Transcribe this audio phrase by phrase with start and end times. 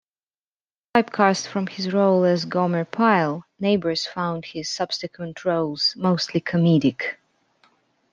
[0.95, 7.17] Typecast from his role as Gomer Pyle, Nabors found his subsequent roles mostly comedic.